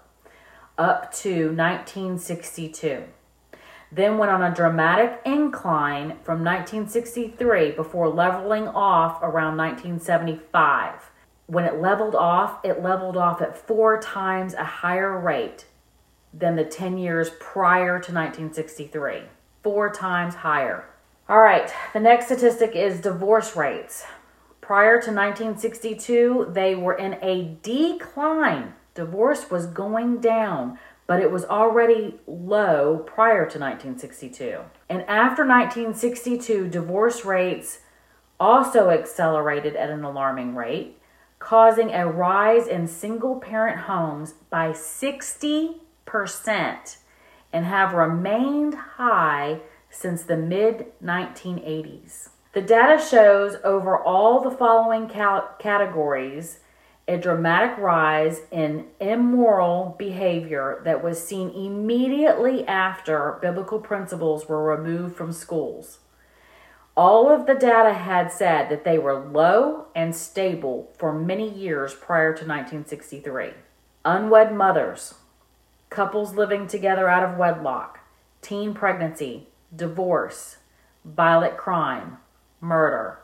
up 0.78 1.12
to 1.12 1.54
1962. 1.54 3.04
then 3.94 4.16
went 4.16 4.32
on 4.32 4.42
a 4.42 4.54
dramatic 4.54 5.20
incline 5.26 6.16
from 6.24 6.42
1963 6.42 7.72
before 7.72 8.08
leveling 8.08 8.66
off 8.68 9.22
around 9.22 9.54
1975. 9.58 11.10
When 11.46 11.66
it 11.66 11.78
leveled 11.78 12.14
off, 12.14 12.64
it 12.64 12.82
leveled 12.82 13.18
off 13.18 13.42
at 13.42 13.54
four 13.54 14.00
times 14.00 14.54
a 14.54 14.64
higher 14.64 15.18
rate 15.20 15.66
than 16.32 16.56
the 16.56 16.64
10 16.64 16.96
years 16.96 17.30
prior 17.38 18.00
to 18.00 18.12
1963. 18.12 19.24
Four 19.62 19.90
times 19.90 20.36
higher. 20.36 20.86
All 21.28 21.40
right, 21.40 21.70
the 21.92 22.00
next 22.00 22.26
statistic 22.26 22.74
is 22.74 23.00
divorce 23.00 23.54
rates. 23.54 24.06
Prior 24.72 24.96
to 25.02 25.12
1962, 25.12 26.52
they 26.54 26.74
were 26.74 26.94
in 26.94 27.18
a 27.20 27.58
decline. 27.60 28.72
Divorce 28.94 29.50
was 29.50 29.66
going 29.66 30.22
down 30.22 30.78
but 31.06 31.20
it 31.20 31.30
was 31.30 31.44
already 31.44 32.18
low 32.26 33.04
prior 33.06 33.40
to 33.40 33.58
1962. 33.58 34.60
And 34.88 35.02
after 35.02 35.46
1962, 35.46 36.68
divorce 36.68 37.26
rates 37.26 37.80
also 38.40 38.88
accelerated 38.88 39.76
at 39.76 39.90
an 39.90 40.04
alarming 40.04 40.54
rate, 40.54 40.98
causing 41.38 41.90
a 41.90 42.08
rise 42.08 42.66
in 42.66 42.86
single 42.86 43.40
parent 43.40 43.80
homes 43.80 44.32
by 44.48 44.70
60% 44.70 46.96
and 47.52 47.66
have 47.66 47.92
remained 47.92 48.74
high 48.74 49.60
since 49.90 50.22
the 50.22 50.38
mid 50.38 50.86
1980s. 51.04 52.30
The 52.52 52.60
data 52.60 53.02
shows 53.02 53.56
over 53.64 53.96
all 53.96 54.40
the 54.40 54.50
following 54.50 55.08
categories 55.08 56.60
a 57.08 57.16
dramatic 57.16 57.78
rise 57.78 58.42
in 58.50 58.86
immoral 59.00 59.96
behavior 59.98 60.82
that 60.84 61.02
was 61.02 61.26
seen 61.26 61.48
immediately 61.50 62.66
after 62.66 63.38
biblical 63.40 63.80
principles 63.80 64.48
were 64.48 64.62
removed 64.62 65.16
from 65.16 65.32
schools. 65.32 66.00
All 66.94 67.30
of 67.30 67.46
the 67.46 67.54
data 67.54 67.94
had 67.94 68.30
said 68.30 68.68
that 68.68 68.84
they 68.84 68.98
were 68.98 69.18
low 69.18 69.86
and 69.94 70.14
stable 70.14 70.92
for 70.98 71.12
many 71.12 71.48
years 71.48 71.94
prior 71.94 72.32
to 72.34 72.46
1963. 72.46 73.52
Unwed 74.04 74.54
mothers, 74.54 75.14
couples 75.88 76.34
living 76.34 76.66
together 76.66 77.08
out 77.08 77.24
of 77.24 77.38
wedlock, 77.38 78.00
teen 78.42 78.74
pregnancy, 78.74 79.48
divorce, 79.74 80.58
violent 81.04 81.56
crime, 81.56 82.18
murder, 82.62 83.18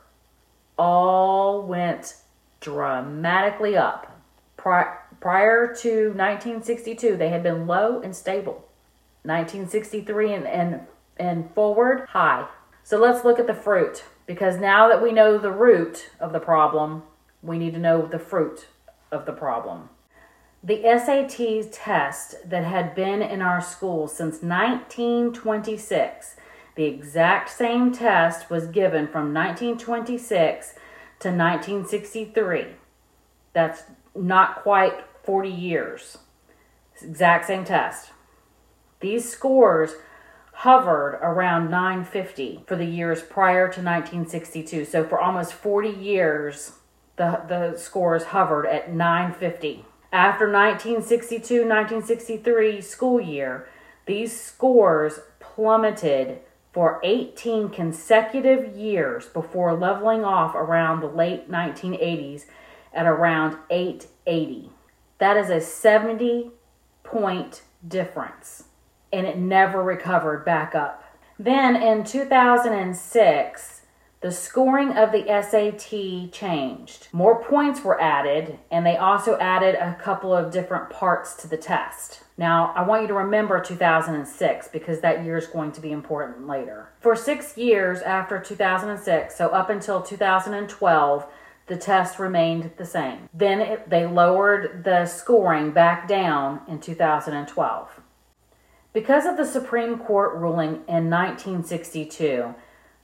all 0.76 1.62
went 1.62 2.16
dramatically 2.60 3.76
up. 3.76 4.20
prior 4.56 5.74
to 5.74 6.08
1962, 6.08 7.16
they 7.16 7.30
had 7.30 7.42
been 7.42 7.66
low 7.66 8.00
and 8.00 8.14
stable. 8.14 8.68
1963 9.22 10.34
and, 10.34 10.46
and, 10.46 10.80
and 11.16 11.50
forward, 11.54 12.06
high. 12.10 12.46
So 12.84 12.98
let's 12.98 13.24
look 13.24 13.38
at 13.38 13.46
the 13.46 13.54
fruit 13.54 14.04
because 14.26 14.58
now 14.58 14.88
that 14.88 15.02
we 15.02 15.12
know 15.12 15.38
the 15.38 15.50
root 15.50 16.10
of 16.20 16.32
the 16.32 16.40
problem, 16.40 17.02
we 17.42 17.58
need 17.58 17.74
to 17.74 17.80
know 17.80 18.06
the 18.06 18.18
fruit 18.18 18.66
of 19.10 19.26
the 19.26 19.32
problem. 19.32 19.88
The 20.62 20.82
SAT 20.82 21.72
test 21.72 22.48
that 22.48 22.64
had 22.64 22.94
been 22.94 23.22
in 23.22 23.42
our 23.42 23.60
schools 23.60 24.16
since 24.16 24.42
1926, 24.42 26.36
the 26.78 26.84
exact 26.84 27.50
same 27.50 27.90
test 27.90 28.50
was 28.50 28.68
given 28.68 29.08
from 29.08 29.34
1926 29.34 30.74
to 31.18 31.28
1963. 31.30 32.66
That's 33.52 33.82
not 34.14 34.62
quite 34.62 34.92
40 35.24 35.48
years. 35.48 36.18
Exact 37.02 37.48
same 37.48 37.64
test. 37.64 38.12
These 39.00 39.28
scores 39.28 39.96
hovered 40.52 41.18
around 41.20 41.68
950 41.68 42.62
for 42.68 42.76
the 42.76 42.84
years 42.84 43.22
prior 43.22 43.64
to 43.64 43.80
1962. 43.82 44.84
So 44.84 45.02
for 45.02 45.18
almost 45.18 45.54
40 45.54 45.88
years, 45.88 46.74
the, 47.16 47.42
the 47.48 47.76
scores 47.76 48.26
hovered 48.26 48.66
at 48.66 48.94
950. 48.94 49.84
After 50.12 50.44
1962 50.44 51.54
1963 51.66 52.80
school 52.82 53.20
year, 53.20 53.68
these 54.06 54.40
scores 54.40 55.18
plummeted 55.40 56.38
for 56.78 57.00
18 57.02 57.70
consecutive 57.70 58.76
years 58.76 59.26
before 59.26 59.76
leveling 59.76 60.24
off 60.24 60.54
around 60.54 61.00
the 61.00 61.08
late 61.08 61.50
1980s 61.50 62.44
at 62.94 63.04
around 63.04 63.56
880. 63.68 64.70
That 65.18 65.36
is 65.36 65.50
a 65.50 65.60
70 65.60 66.52
point 67.02 67.62
difference, 67.88 68.66
and 69.12 69.26
it 69.26 69.36
never 69.36 69.82
recovered 69.82 70.44
back 70.44 70.76
up. 70.76 71.02
Then 71.36 71.74
in 71.74 72.04
2006, 72.04 73.82
the 74.20 74.30
scoring 74.30 74.96
of 74.96 75.10
the 75.10 75.24
SAT 75.26 76.30
changed. 76.30 77.08
More 77.12 77.42
points 77.42 77.82
were 77.82 78.00
added, 78.00 78.56
and 78.70 78.86
they 78.86 78.96
also 78.96 79.36
added 79.38 79.74
a 79.74 79.98
couple 80.00 80.32
of 80.32 80.52
different 80.52 80.90
parts 80.90 81.34
to 81.38 81.48
the 81.48 81.56
test. 81.56 82.22
Now, 82.38 82.72
I 82.76 82.82
want 82.82 83.02
you 83.02 83.08
to 83.08 83.14
remember 83.14 83.60
2006 83.60 84.68
because 84.68 85.00
that 85.00 85.24
year 85.24 85.36
is 85.36 85.48
going 85.48 85.72
to 85.72 85.80
be 85.80 85.90
important 85.90 86.46
later. 86.46 86.88
For 87.00 87.16
six 87.16 87.58
years 87.58 88.00
after 88.00 88.38
2006, 88.38 89.36
so 89.36 89.48
up 89.48 89.68
until 89.70 90.00
2012, 90.00 91.26
the 91.66 91.76
test 91.76 92.20
remained 92.20 92.70
the 92.76 92.86
same. 92.86 93.28
Then 93.34 93.60
it, 93.60 93.90
they 93.90 94.06
lowered 94.06 94.84
the 94.84 95.04
scoring 95.06 95.72
back 95.72 96.06
down 96.06 96.60
in 96.68 96.80
2012. 96.80 98.00
Because 98.92 99.26
of 99.26 99.36
the 99.36 99.44
Supreme 99.44 99.98
Court 99.98 100.36
ruling 100.36 100.82
in 100.86 101.10
1962, 101.10 102.54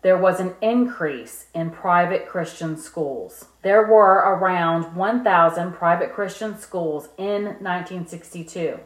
there 0.03 0.17
was 0.17 0.39
an 0.39 0.55
increase 0.63 1.47
in 1.55 1.71
private 1.71 2.29
Christian 2.29 2.77
schools. 2.77 3.47
There 3.63 3.87
were 3.87 4.15
around 4.15 4.95
1,000 4.95 5.73
private 5.73 6.13
Christian 6.13 6.57
schools 6.57 7.09
in 7.19 7.45
1962. 7.45 8.79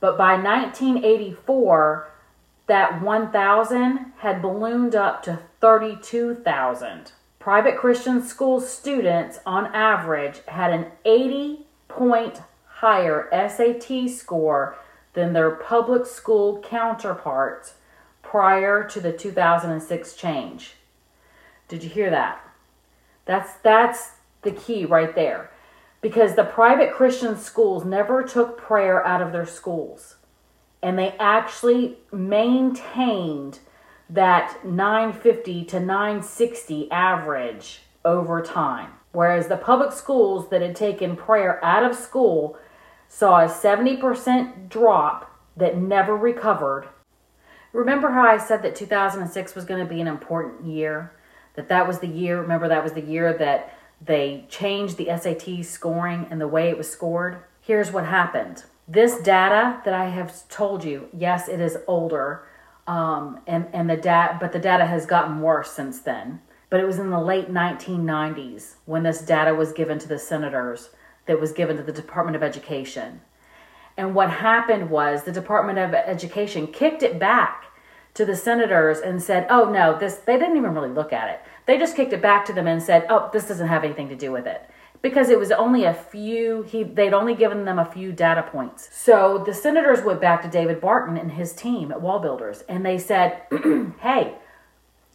But 0.00 0.18
by 0.18 0.34
1984, 0.34 2.10
that 2.66 3.00
1,000 3.00 4.12
had 4.18 4.42
ballooned 4.42 4.94
up 4.94 5.22
to 5.24 5.40
32,000. 5.60 7.12
Private 7.38 7.76
Christian 7.76 8.22
school 8.22 8.60
students, 8.60 9.38
on 9.46 9.66
average, 9.66 10.40
had 10.48 10.72
an 10.72 10.86
80 11.04 11.66
point 11.88 12.42
higher 12.66 13.28
SAT 13.32 14.10
score 14.10 14.76
than 15.14 15.32
their 15.32 15.50
public 15.50 16.06
school 16.06 16.60
counterparts 16.60 17.74
prior 18.22 18.86
to 18.88 19.00
the 19.00 19.12
2006 19.12 20.14
change. 20.14 20.74
Did 21.68 21.82
you 21.82 21.88
hear 21.88 22.10
that? 22.10 22.40
That's 23.24 23.54
that's 23.62 24.12
the 24.42 24.52
key 24.52 24.84
right 24.84 25.14
there. 25.14 25.50
Because 26.00 26.34
the 26.34 26.44
private 26.44 26.92
Christian 26.92 27.36
schools 27.36 27.84
never 27.84 28.22
took 28.22 28.58
prayer 28.58 29.04
out 29.06 29.22
of 29.22 29.32
their 29.32 29.46
schools. 29.46 30.16
And 30.82 30.98
they 30.98 31.16
actually 31.18 31.98
maintained 32.12 33.60
that 34.08 34.64
950 34.64 35.64
to 35.64 35.80
960 35.80 36.90
average 36.90 37.80
over 38.04 38.40
time. 38.40 38.92
Whereas 39.12 39.48
the 39.48 39.56
public 39.56 39.92
schools 39.92 40.50
that 40.50 40.62
had 40.62 40.76
taken 40.76 41.16
prayer 41.16 41.64
out 41.64 41.82
of 41.82 41.96
school 41.96 42.56
saw 43.08 43.40
a 43.40 43.48
70% 43.48 44.68
drop 44.68 45.30
that 45.56 45.78
never 45.78 46.16
recovered 46.16 46.88
Remember 47.76 48.10
how 48.10 48.26
I 48.26 48.38
said 48.38 48.62
that 48.62 48.74
2006 48.74 49.54
was 49.54 49.66
going 49.66 49.86
to 49.86 49.94
be 49.94 50.00
an 50.00 50.06
important 50.06 50.64
year? 50.64 51.12
That 51.56 51.68
that 51.68 51.86
was 51.86 51.98
the 51.98 52.06
year, 52.06 52.40
remember 52.40 52.68
that 52.68 52.82
was 52.82 52.94
the 52.94 53.02
year 53.02 53.36
that 53.36 53.76
they 54.00 54.46
changed 54.48 54.96
the 54.96 55.06
SAT 55.06 55.64
scoring 55.64 56.26
and 56.30 56.40
the 56.40 56.48
way 56.48 56.68
it 56.68 56.78
was 56.78 56.90
scored? 56.90 57.42
Here's 57.60 57.90
what 57.90 58.06
happened. 58.06 58.64
This 58.88 59.18
data 59.20 59.80
that 59.84 59.94
I 59.94 60.10
have 60.10 60.48
told 60.48 60.84
you, 60.84 61.08
yes, 61.12 61.48
it 61.48 61.60
is 61.60 61.78
older, 61.86 62.46
um, 62.86 63.40
and 63.46 63.66
and 63.72 63.90
the 63.90 63.96
data, 63.96 64.36
but 64.40 64.52
the 64.52 64.60
data 64.60 64.86
has 64.86 65.06
gotten 65.06 65.40
worse 65.40 65.72
since 65.72 65.98
then. 65.98 66.40
But 66.70 66.80
it 66.80 66.86
was 66.86 66.98
in 66.98 67.10
the 67.10 67.20
late 67.20 67.50
1990s 67.50 68.74
when 68.84 69.02
this 69.02 69.20
data 69.20 69.54
was 69.54 69.72
given 69.72 69.98
to 69.98 70.08
the 70.08 70.18
senators, 70.18 70.90
that 71.26 71.40
was 71.40 71.52
given 71.52 71.76
to 71.76 71.82
the 71.82 71.92
Department 71.92 72.36
of 72.36 72.42
Education. 72.42 73.20
And 73.96 74.14
what 74.14 74.30
happened 74.30 74.90
was 74.90 75.22
the 75.22 75.32
Department 75.32 75.78
of 75.78 75.94
Education 75.94 76.66
kicked 76.66 77.02
it 77.02 77.18
back 77.18 77.64
to 78.14 78.24
the 78.24 78.36
senators 78.36 78.98
and 78.98 79.22
said, 79.22 79.46
"Oh 79.50 79.70
no, 79.70 79.98
this." 79.98 80.16
They 80.16 80.38
didn't 80.38 80.56
even 80.56 80.74
really 80.74 80.90
look 80.90 81.12
at 81.12 81.30
it. 81.30 81.40
They 81.66 81.78
just 81.78 81.96
kicked 81.96 82.12
it 82.12 82.22
back 82.22 82.44
to 82.46 82.52
them 82.52 82.66
and 82.66 82.82
said, 82.82 83.06
"Oh, 83.08 83.28
this 83.32 83.48
doesn't 83.48 83.68
have 83.68 83.84
anything 83.84 84.08
to 84.08 84.16
do 84.16 84.32
with 84.32 84.46
it." 84.46 84.62
Because 85.02 85.28
it 85.30 85.38
was 85.38 85.52
only 85.52 85.84
a 85.84 85.92
few, 85.94 86.62
he 86.62 86.82
they'd 86.82 87.12
only 87.14 87.34
given 87.34 87.64
them 87.64 87.78
a 87.78 87.84
few 87.84 88.12
data 88.12 88.42
points. 88.42 88.88
So 88.92 89.42
the 89.44 89.54
senators 89.54 90.02
went 90.02 90.20
back 90.20 90.42
to 90.42 90.48
David 90.48 90.80
Barton 90.80 91.16
and 91.16 91.32
his 91.32 91.52
team 91.52 91.92
at 91.92 91.98
WallBuilders, 92.00 92.62
and 92.68 92.84
they 92.84 92.98
said, 92.98 93.42
"Hey, 94.00 94.34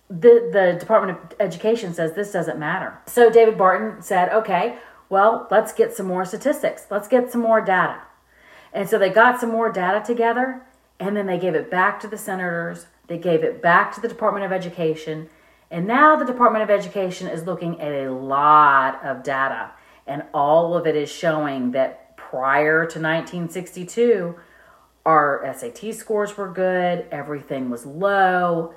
the 0.10 0.50
the 0.51 0.77
Department 0.79 1.17
of 1.17 1.36
Education 1.39 1.93
says 1.93 2.13
this 2.13 2.31
doesn't 2.31 2.60
matter." 2.60 3.00
So 3.05 3.29
David 3.29 3.58
Barton 3.58 4.01
said, 4.01 4.29
"Okay, 4.31 4.75
well, 5.10 5.48
let's 5.51 5.74
get 5.74 5.93
some 5.96 6.05
more 6.08 6.25
statistics. 6.25 6.88
Let's 6.89 7.08
get 7.08 7.31
some 7.31 7.41
more 7.41 7.62
data." 7.62 8.01
And 8.74 8.88
so 8.89 8.98
they 8.98 9.10
got 9.10 9.39
some 9.39 9.51
more 9.51 9.72
data 9.72 10.01
together 10.05 10.63
And 11.00 11.17
then 11.17 11.25
they 11.25 11.39
gave 11.39 11.55
it 11.55 11.72
back 11.72 12.00
to 12.01 12.08
the 12.08 12.17
senators, 12.17 12.86
they 13.08 13.17
gave 13.17 13.43
it 13.43 13.60
back 13.62 13.91
to 13.96 14.01
the 14.01 14.08
Department 14.08 14.46
of 14.46 14.51
Education, 14.51 15.29
and 15.71 15.87
now 15.87 16.15
the 16.15 16.25
Department 16.25 16.63
of 16.63 16.69
Education 16.69 17.27
is 17.27 17.45
looking 17.45 17.79
at 17.81 17.91
a 17.91 18.11
lot 18.11 19.03
of 19.03 19.23
data, 19.23 19.71
and 20.05 20.23
all 20.33 20.75
of 20.75 20.85
it 20.85 20.95
is 20.95 21.09
showing 21.09 21.71
that 21.71 22.17
prior 22.17 22.81
to 22.81 22.99
1962, 22.99 24.35
our 25.05 25.41
SAT 25.57 25.95
scores 25.95 26.37
were 26.37 26.49
good, 26.49 27.07
everything 27.11 27.69
was 27.69 27.85
low. 27.85 28.73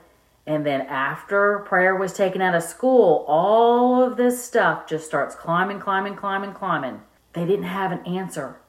And 0.46 0.64
then 0.64 0.82
after 0.82 1.60
prayer 1.60 1.96
was 1.96 2.12
taken 2.12 2.42
out 2.42 2.54
of 2.54 2.62
school, 2.62 3.24
all 3.26 4.02
of 4.02 4.16
this 4.16 4.44
stuff 4.44 4.86
just 4.86 5.06
starts 5.06 5.34
climbing, 5.34 5.80
climbing, 5.80 6.16
climbing, 6.16 6.52
climbing. 6.52 7.00
They 7.32 7.46
didn't 7.46 7.64
have 7.64 7.92
an 7.92 8.06
answer. 8.06 8.60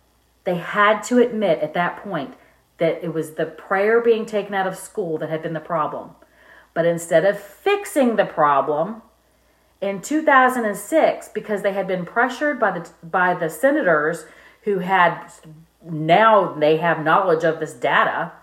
They 0.45 0.55
had 0.55 1.01
to 1.03 1.19
admit 1.19 1.59
at 1.59 1.73
that 1.73 2.03
point 2.03 2.35
that 2.77 3.03
it 3.03 3.13
was 3.13 3.33
the 3.33 3.45
prayer 3.45 4.01
being 4.01 4.25
taken 4.25 4.53
out 4.53 4.67
of 4.67 4.77
school 4.77 5.17
that 5.17 5.29
had 5.29 5.41
been 5.41 5.53
the 5.53 5.59
problem. 5.59 6.11
But 6.75 6.85
instead 6.85 7.25
of 7.25 7.39
fixing 7.39 8.17
the 8.17 8.25
problem, 8.25 9.01
in 9.81 10.01
2006, 10.01 11.29
because 11.29 11.63
they 11.63 11.73
had 11.73 11.87
been 11.87 12.05
pressured 12.05 12.59
by 12.59 12.77
the 12.77 12.89
by 13.01 13.33
the 13.33 13.49
senators 13.49 14.25
who 14.63 14.79
had 14.79 15.31
now 15.83 16.53
they 16.53 16.77
have 16.77 17.03
knowledge 17.03 17.43
of 17.43 17.59
this 17.59 17.73
data, 17.73 18.33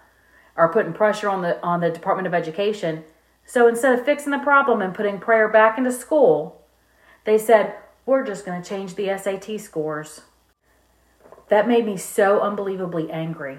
are 0.56 0.72
putting 0.72 0.92
pressure 0.92 1.28
on 1.28 1.42
the 1.42 1.62
on 1.62 1.80
the 1.80 1.90
Department 1.90 2.26
of 2.26 2.34
Education. 2.34 3.04
So 3.44 3.68
instead 3.68 3.98
of 3.98 4.04
fixing 4.04 4.32
the 4.32 4.38
problem 4.38 4.80
and 4.80 4.94
putting 4.94 5.18
prayer 5.18 5.48
back 5.48 5.76
into 5.76 5.92
school, 5.92 6.62
they 7.24 7.36
said, 7.36 7.74
"We're 8.06 8.24
just 8.24 8.46
going 8.46 8.62
to 8.62 8.68
change 8.68 8.94
the 8.94 9.10
SAT 9.10 9.58
scores." 9.58 10.22
That 11.48 11.68
made 11.68 11.84
me 11.84 11.98
so 11.98 12.40
unbelievably 12.40 13.10
angry 13.10 13.58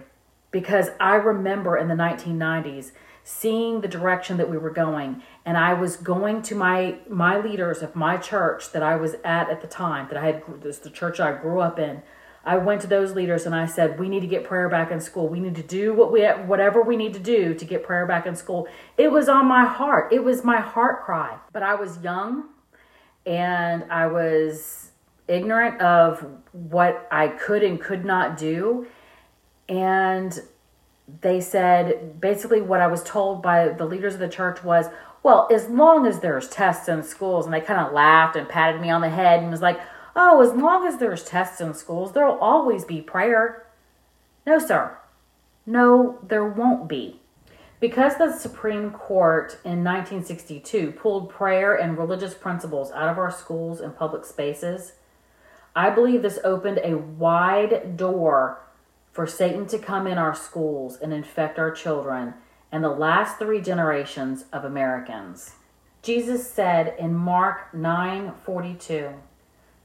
because 0.50 0.92
I 1.00 1.16
remember 1.16 1.78
in 1.78 1.90
the 1.90 1.96
1990s 1.96 2.92
seeing 3.24 3.82
the 3.82 3.88
direction 3.88 4.38
that 4.38 4.50
we 4.50 4.58
were 4.58 4.70
going. 4.70 5.24
And 5.46 5.58
I 5.58 5.74
was 5.74 5.96
going 5.96 6.42
to 6.44 6.56
my 6.56 6.98
my 7.10 7.38
leaders 7.38 7.82
of 7.82 7.96
my 7.96 8.18
church 8.18 8.72
that 8.72 8.84
I 8.84 8.96
was 8.96 9.16
at 9.24 9.50
at 9.50 9.62
the 9.62 9.68
time 9.68 10.08
that 10.10 10.18
I 10.18 10.26
had 10.26 10.44
this 10.62 10.80
the 10.80 10.90
church 10.90 11.20
I 11.20 11.34
grew 11.34 11.60
up 11.60 11.80
in. 11.80 12.04
I 12.46 12.58
went 12.58 12.82
to 12.82 12.88
those 12.88 13.14
leaders 13.14 13.46
and 13.46 13.56
I 13.56 13.66
said 13.66 13.98
we 13.98 14.10
need 14.10 14.20
to 14.20 14.28
get 14.28 14.44
prayer 14.44 14.68
back 14.68 14.92
in 14.92 15.00
school. 15.00 15.30
We 15.30 15.40
need 15.40 15.56
to 15.56 15.64
do 15.64 15.94
what 15.94 16.12
we 16.12 16.26
whatever 16.26 16.82
we 16.82 16.98
need 16.98 17.14
to 17.14 17.20
do 17.20 17.54
to 17.54 17.66
get 17.66 17.84
prayer 17.84 18.06
back 18.06 18.26
in 18.26 18.36
school. 18.36 18.68
It 18.98 19.12
was 19.12 19.30
on 19.30 19.46
my 19.46 19.66
heart. 19.66 20.12
It 20.12 20.24
was 20.24 20.44
my 20.44 20.60
heart 20.60 21.04
cry. 21.04 21.38
But 21.54 21.64
I 21.64 21.76
was 21.76 22.00
young 22.00 22.50
and 23.26 23.86
I 23.90 24.08
was 24.08 24.92
ignorant 25.30 25.80
of 25.82 26.26
what 26.52 27.08
I 27.10 27.30
could 27.30 27.64
and 27.64 27.80
could 27.80 28.04
not 28.04 28.38
do. 28.38 28.88
And 29.70 30.38
they 31.22 31.42
said 31.42 32.20
basically 32.22 32.62
what 32.62 32.82
I 32.82 32.88
was 32.88 33.04
told 33.04 33.42
by 33.42 33.70
the 33.70 33.86
leaders 33.86 34.14
of 34.14 34.20
the 34.20 34.30
church 34.30 34.64
was, 34.64 34.88
well, 35.22 35.48
as 35.52 35.70
long 35.70 36.06
as 36.06 36.20
there's 36.20 36.50
tests 36.50 36.88
in 36.88 37.04
schools, 37.04 37.46
and 37.46 37.54
they 37.54 37.62
kind 37.62 37.80
of 37.80 37.94
laughed 37.94 38.36
and 38.36 38.48
patted 38.48 38.82
me 38.82 38.90
on 38.90 39.02
the 39.02 39.10
head 39.10 39.42
and 39.42 39.52
was 39.52 39.62
like, 39.62 39.80
oh, 40.16 40.42
as 40.42 40.54
long 40.54 40.86
as 40.86 40.98
there's 40.98 41.24
tests 41.24 41.62
in 41.62 41.74
schools, 41.74 42.14
there'll 42.14 42.38
always 42.40 42.86
be 42.86 43.02
prayer. 43.02 43.66
No, 44.46 44.60
sir. 44.60 44.98
No, 45.66 46.20
there 46.22 46.46
won't 46.46 46.88
be. 46.88 47.22
Because 47.80 48.18
the 48.18 48.32
Supreme 48.32 48.92
Court 48.92 49.58
in 49.66 49.84
1962 49.84 50.92
pulled 50.92 51.30
prayer 51.30 51.76
and 51.76 51.98
religious 51.98 52.34
principles 52.34 52.92
out 52.92 53.10
of 53.10 53.18
our 53.18 53.32
schools 53.32 53.82
and 53.82 53.96
public 53.96 54.26
spaces, 54.26 54.94
I 55.76 55.90
believe 55.90 56.22
this 56.22 56.40
opened 56.44 56.80
a 56.84 56.98
wide 56.98 57.98
door 57.98 58.62
for 59.14 59.28
Satan 59.28 59.68
to 59.68 59.78
come 59.78 60.08
in 60.08 60.18
our 60.18 60.34
schools 60.34 60.98
and 61.00 61.14
infect 61.14 61.60
our 61.60 61.72
children 61.72 62.34
and 62.72 62.84
the 62.84 62.90
last 62.90 63.38
three 63.38 63.62
generations 63.62 64.46
of 64.52 64.66
Americans. 64.66 65.56
Jesus 66.02 66.50
said 66.50 66.96
in 66.98 67.14
Mark 67.14 67.72
9:42, 67.74 69.14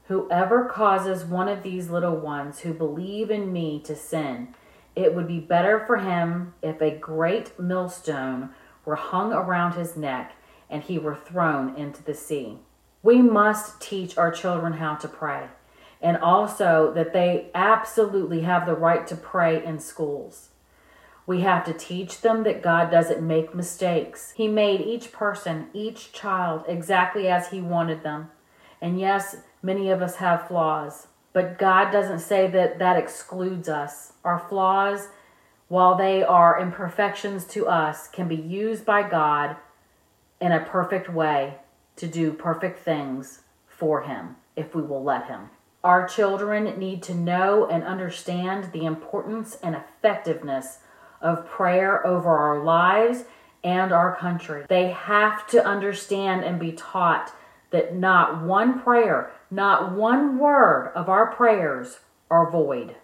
"Whoever 0.07 0.65
causes 0.65 1.23
one 1.23 1.47
of 1.47 1.61
these 1.61 1.91
little 1.91 2.15
ones 2.15 2.61
who 2.61 2.73
believe 2.73 3.29
in 3.29 3.53
me 3.53 3.79
to 3.81 3.95
sin, 3.95 4.55
it 4.95 5.15
would 5.15 5.27
be 5.27 5.39
better 5.39 5.79
for 5.79 5.97
him 5.97 6.55
if 6.63 6.81
a 6.81 6.97
great 6.97 7.57
millstone 7.59 8.49
were 8.83 8.95
hung 8.95 9.31
around 9.31 9.73
his 9.73 9.95
neck 9.95 10.33
and 10.71 10.81
he 10.81 10.97
were 10.97 11.15
thrown 11.15 11.75
into 11.75 12.03
the 12.03 12.15
sea." 12.15 12.59
We 13.03 13.21
must 13.21 13.79
teach 13.79 14.17
our 14.17 14.31
children 14.31 14.73
how 14.73 14.95
to 14.95 15.07
pray 15.07 15.49
and 16.01 16.17
also 16.17 16.93
that 16.93 17.13
they 17.13 17.49
absolutely 17.53 18.41
have 18.41 18.65
the 18.65 18.75
right 18.75 19.05
to 19.07 19.15
pray 19.15 19.63
in 19.63 19.79
schools. 19.79 20.49
We 21.25 21.41
have 21.41 21.63
to 21.65 21.73
teach 21.73 22.21
them 22.21 22.43
that 22.43 22.63
God 22.63 22.89
doesn't 22.89 23.21
make 23.21 23.53
mistakes. 23.53 24.33
He 24.35 24.47
made 24.47 24.81
each 24.81 25.11
person, 25.11 25.67
each 25.73 26.11
child, 26.11 26.63
exactly 26.67 27.27
as 27.27 27.49
He 27.49 27.61
wanted 27.61 28.01
them. 28.01 28.31
And 28.81 28.99
yes, 28.99 29.35
many 29.61 29.91
of 29.91 30.01
us 30.01 30.15
have 30.15 30.47
flaws, 30.47 31.07
but 31.33 31.59
God 31.59 31.91
doesn't 31.91 32.19
say 32.19 32.47
that 32.47 32.79
that 32.79 32.97
excludes 32.97 33.69
us. 33.69 34.13
Our 34.23 34.39
flaws, 34.39 35.09
while 35.67 35.95
they 35.95 36.23
are 36.23 36.59
imperfections 36.59 37.45
to 37.47 37.67
us, 37.67 38.07
can 38.07 38.27
be 38.27 38.35
used 38.35 38.85
by 38.85 39.07
God 39.07 39.57
in 40.41 40.51
a 40.51 40.65
perfect 40.65 41.13
way 41.13 41.57
to 41.97 42.07
do 42.07 42.31
perfect 42.31 42.79
things 42.79 43.41
for 43.67 44.01
Him 44.01 44.37
if 44.55 44.73
we 44.73 44.81
will 44.81 45.03
let 45.03 45.27
Him. 45.27 45.49
Our 45.83 46.07
children 46.07 46.77
need 46.77 47.01
to 47.03 47.13
know 47.13 47.65
and 47.65 47.83
understand 47.83 48.71
the 48.73 48.85
importance 48.85 49.57
and 49.63 49.75
effectiveness 49.75 50.79
of 51.21 51.47
prayer 51.47 52.05
over 52.05 52.37
our 52.37 52.63
lives 52.63 53.23
and 53.63 53.91
our 53.91 54.15
country. 54.15 54.65
They 54.67 54.91
have 54.91 55.47
to 55.47 55.65
understand 55.65 56.43
and 56.43 56.59
be 56.59 56.73
taught 56.73 57.33
that 57.71 57.95
not 57.95 58.43
one 58.43 58.81
prayer, 58.81 59.31
not 59.51 59.93
one 59.93 60.37
word 60.37 60.91
of 60.95 61.07
our 61.07 61.27
prayers 61.27 61.99
are 62.29 62.49
void. 62.49 62.95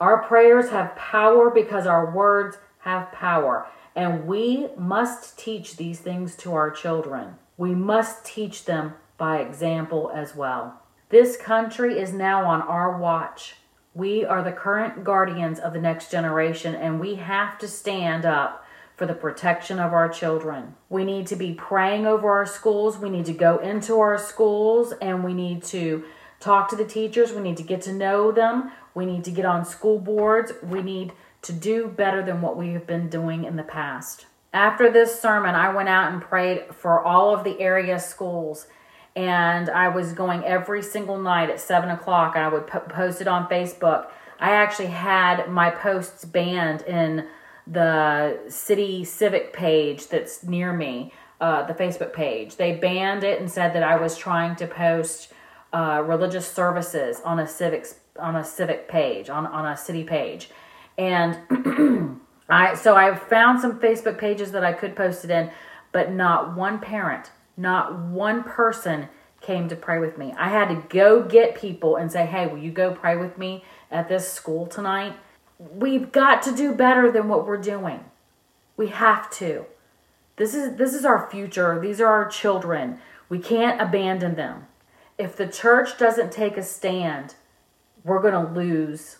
Our 0.00 0.22
prayers 0.22 0.70
have 0.70 0.96
power 0.96 1.50
because 1.50 1.86
our 1.86 2.10
words 2.10 2.58
have 2.80 3.12
power. 3.12 3.66
And 3.94 4.26
we 4.26 4.68
must 4.76 5.38
teach 5.38 5.76
these 5.76 6.00
things 6.00 6.34
to 6.36 6.52
our 6.54 6.70
children. 6.70 7.36
We 7.56 7.74
must 7.74 8.24
teach 8.24 8.64
them 8.64 8.94
by 9.16 9.38
example 9.38 10.10
as 10.12 10.34
well. 10.34 10.80
This 11.14 11.36
country 11.36 12.00
is 12.00 12.12
now 12.12 12.44
on 12.44 12.60
our 12.60 12.98
watch. 12.98 13.54
We 13.94 14.24
are 14.24 14.42
the 14.42 14.50
current 14.50 15.04
guardians 15.04 15.60
of 15.60 15.72
the 15.72 15.80
next 15.80 16.10
generation, 16.10 16.74
and 16.74 16.98
we 16.98 17.14
have 17.14 17.56
to 17.58 17.68
stand 17.68 18.24
up 18.24 18.66
for 18.96 19.06
the 19.06 19.14
protection 19.14 19.78
of 19.78 19.92
our 19.92 20.08
children. 20.08 20.74
We 20.88 21.04
need 21.04 21.28
to 21.28 21.36
be 21.36 21.54
praying 21.54 22.04
over 22.04 22.28
our 22.32 22.46
schools. 22.46 22.98
We 22.98 23.10
need 23.10 23.26
to 23.26 23.32
go 23.32 23.58
into 23.58 24.00
our 24.00 24.18
schools 24.18 24.92
and 25.00 25.22
we 25.22 25.34
need 25.34 25.62
to 25.66 26.02
talk 26.40 26.68
to 26.70 26.76
the 26.76 26.84
teachers. 26.84 27.30
We 27.30 27.42
need 27.42 27.58
to 27.58 27.62
get 27.62 27.82
to 27.82 27.92
know 27.92 28.32
them. 28.32 28.72
We 28.92 29.06
need 29.06 29.22
to 29.22 29.30
get 29.30 29.44
on 29.44 29.64
school 29.64 30.00
boards. 30.00 30.50
We 30.64 30.82
need 30.82 31.12
to 31.42 31.52
do 31.52 31.86
better 31.86 32.24
than 32.24 32.42
what 32.42 32.56
we 32.56 32.72
have 32.72 32.88
been 32.88 33.08
doing 33.08 33.44
in 33.44 33.54
the 33.54 33.62
past. 33.62 34.26
After 34.52 34.90
this 34.90 35.20
sermon, 35.20 35.54
I 35.54 35.72
went 35.72 35.88
out 35.88 36.12
and 36.12 36.20
prayed 36.20 36.74
for 36.74 37.00
all 37.00 37.32
of 37.32 37.44
the 37.44 37.60
area 37.60 38.00
schools 38.00 38.66
and 39.16 39.70
I 39.70 39.88
was 39.88 40.12
going 40.12 40.44
every 40.44 40.82
single 40.82 41.18
night 41.18 41.50
at 41.50 41.60
seven 41.60 41.90
o'clock. 41.90 42.36
I 42.36 42.48
would 42.48 42.66
po- 42.66 42.80
post 42.80 43.20
it 43.20 43.28
on 43.28 43.48
Facebook. 43.48 44.08
I 44.40 44.50
actually 44.50 44.88
had 44.88 45.48
my 45.48 45.70
posts 45.70 46.24
banned 46.24 46.82
in 46.82 47.28
the 47.66 48.40
city 48.48 49.04
civic 49.04 49.52
page 49.52 50.08
that's 50.08 50.42
near 50.42 50.72
me, 50.72 51.12
uh, 51.40 51.62
the 51.66 51.74
Facebook 51.74 52.12
page. 52.12 52.56
They 52.56 52.74
banned 52.74 53.24
it 53.24 53.40
and 53.40 53.50
said 53.50 53.72
that 53.74 53.82
I 53.82 53.96
was 53.96 54.16
trying 54.18 54.56
to 54.56 54.66
post 54.66 55.32
uh, 55.72 56.02
religious 56.04 56.46
services 56.46 57.20
on 57.24 57.38
a 57.38 57.46
civics 57.46 57.96
on 58.18 58.36
a 58.36 58.44
civic 58.44 58.88
page 58.88 59.28
on 59.28 59.46
on 59.46 59.66
a 59.66 59.76
city 59.76 60.04
page, 60.04 60.50
and 60.98 61.38
I 62.48 62.74
so 62.74 62.94
I 62.96 63.14
found 63.14 63.60
some 63.60 63.80
Facebook 63.80 64.18
pages 64.18 64.52
that 64.52 64.64
I 64.64 64.72
could 64.72 64.94
post 64.94 65.24
it 65.24 65.30
in, 65.30 65.50
but 65.92 66.12
not 66.12 66.56
one 66.56 66.78
parent 66.80 67.30
not 67.56 67.98
one 67.98 68.42
person 68.42 69.08
came 69.40 69.68
to 69.68 69.76
pray 69.76 69.98
with 69.98 70.18
me. 70.18 70.32
I 70.36 70.48
had 70.48 70.68
to 70.68 70.86
go 70.88 71.22
get 71.22 71.54
people 71.54 71.96
and 71.96 72.10
say, 72.10 72.26
hey, 72.26 72.46
will 72.46 72.58
you 72.58 72.70
go 72.70 72.92
pray 72.92 73.16
with 73.16 73.38
me 73.38 73.64
at 73.90 74.08
this 74.08 74.32
school 74.32 74.66
tonight? 74.66 75.16
We've 75.58 76.10
got 76.10 76.42
to 76.42 76.56
do 76.56 76.74
better 76.74 77.12
than 77.12 77.28
what 77.28 77.46
we're 77.46 77.58
doing. 77.58 78.04
We 78.76 78.88
have 78.88 79.30
to. 79.32 79.66
This 80.36 80.54
is 80.54 80.76
this 80.76 80.94
is 80.94 81.04
our 81.04 81.30
future. 81.30 81.78
These 81.80 82.00
are 82.00 82.08
our 82.08 82.28
children. 82.28 82.98
We 83.28 83.38
can't 83.38 83.80
abandon 83.80 84.34
them. 84.34 84.66
If 85.16 85.36
the 85.36 85.46
church 85.46 85.96
doesn't 85.96 86.32
take 86.32 86.56
a 86.56 86.62
stand, 86.62 87.36
we're 88.02 88.20
going 88.20 88.34
to 88.34 88.52
lose 88.52 89.18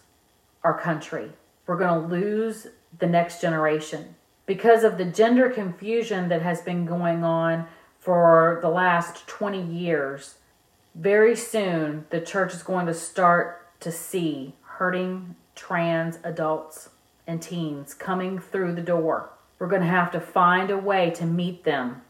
our 0.64 0.79
country. 0.79 1.31
We're 1.66 1.79
going 1.79 2.03
to 2.03 2.09
lose 2.09 2.66
the 2.99 3.07
next 3.07 3.40
generation 3.40 4.16
because 4.47 4.83
of 4.83 4.99
the 4.99 5.05
gender 5.05 5.49
confusion 5.51 6.29
that 6.29 6.42
has 6.42 6.61
been 6.62 6.85
going 6.85 7.23
on 7.23 7.66
for 8.05 8.59
the 8.61 8.69
last 8.69 9.27
20 9.27 9.62
years, 9.62 10.35
very 10.95 11.35
soon 11.35 12.05
the 12.11 12.21
church 12.21 12.53
is 12.53 12.62
going 12.62 12.85
to 12.85 12.93
start 12.93 13.67
to 13.81 13.90
see 13.90 14.55
hurting 14.62 15.35
trans 15.55 16.19
adults. 16.23 16.90
and 17.27 17.40
teens 17.40 17.95
coming 17.95 18.38
through 18.38 18.75
the 18.75 18.83
door. 18.83 19.31
We're 19.59 19.69
going 19.69 19.81
to 19.81 19.88
have 19.88 20.12
to 20.12 20.21
find 20.21 20.71
a 20.71 20.77
way 20.77 21.11
to 21.12 21.25
meet 21.25 21.64
them 21.64 22.03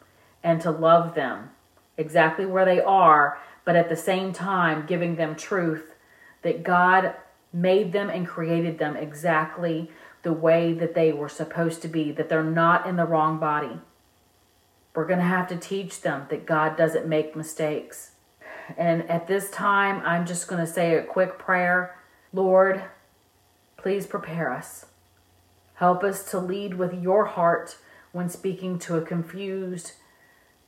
and 0.42 0.61
to 0.62 0.72
love 0.72 1.14
them 1.14 1.50
exactly 1.96 2.44
where 2.44 2.64
they 2.64 2.80
are, 2.80 3.38
but 3.64 3.76
at 3.76 3.88
the 3.88 3.96
same 3.96 4.33
time 4.33 4.87
giving 4.87 5.14
them 5.14 5.37
truth 5.37 5.94
that 6.42 6.64
God 6.64 7.14
made 7.52 7.92
them 7.92 8.11
and 8.11 8.26
created 8.26 8.78
them 8.78 8.96
exactly 8.96 9.88
the 10.24 10.33
way 10.33 10.72
that 10.72 10.96
they 10.96 11.12
were 11.12 11.28
supposed 11.28 11.80
to 11.83 11.88
be, 11.88 12.11
that 12.11 12.28
they're 12.28 12.42
not 12.42 12.85
in 12.88 12.96
the 12.96 13.07
wrong 13.07 13.38
body. 13.38 13.78
We're 14.94 15.07
going 15.07 15.18
to 15.18 15.24
have 15.24 15.48
to 15.48 15.57
teach 15.57 16.02
them 16.02 16.26
that 16.30 16.46
God 16.46 16.76
doesn't 16.76 17.07
make 17.07 17.35
mistakes. 17.35 18.12
And 18.76 19.09
at 19.11 19.26
this 19.26 19.50
time, 19.50 20.00
I'm 20.04 20.24
just 20.24 20.46
going 20.46 20.64
to 20.64 20.72
say 20.72 20.94
a 20.94 21.02
quick 21.02 21.38
prayer. 21.38 21.98
Lord, 22.33 22.83
please 23.76 24.07
prepare 24.07 24.52
us. 24.52 24.87
Help 25.74 26.04
us 26.04 26.30
to 26.30 26.38
lead 26.38 26.74
with 26.74 26.94
your 26.94 27.24
heart 27.24 27.76
when 28.12 28.28
speaking 28.28 28.78
to 28.78 28.96
a 28.96 29.02
confused, 29.02 29.92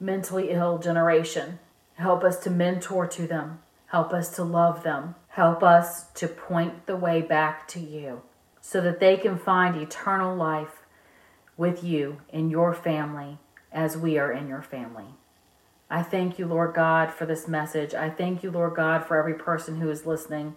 mentally 0.00 0.50
ill 0.50 0.78
generation. 0.78 1.60
Help 1.94 2.24
us 2.24 2.38
to 2.40 2.50
mentor 2.50 3.06
to 3.06 3.26
them. 3.26 3.60
Help 3.86 4.12
us 4.12 4.34
to 4.34 4.42
love 4.42 4.82
them. 4.82 5.14
Help 5.28 5.62
us 5.62 6.10
to 6.14 6.26
point 6.26 6.86
the 6.86 6.96
way 6.96 7.22
back 7.22 7.68
to 7.68 7.78
you 7.78 8.22
so 8.60 8.80
that 8.80 8.98
they 8.98 9.16
can 9.16 9.38
find 9.38 9.76
eternal 9.76 10.34
life 10.34 10.82
with 11.56 11.84
you 11.84 12.20
in 12.30 12.50
your 12.50 12.74
family 12.74 13.38
as 13.76 13.96
we 13.96 14.18
are 14.18 14.32
in 14.32 14.48
your 14.48 14.62
family. 14.62 15.04
I 15.88 16.02
thank 16.02 16.38
you, 16.38 16.46
Lord 16.46 16.74
God, 16.74 17.12
for 17.12 17.26
this 17.26 17.46
message. 17.46 17.94
I 17.94 18.08
thank 18.10 18.42
you, 18.42 18.50
Lord 18.50 18.74
God, 18.74 19.04
for 19.04 19.16
every 19.16 19.34
person 19.34 19.80
who 19.80 19.90
is 19.90 20.06
listening. 20.06 20.56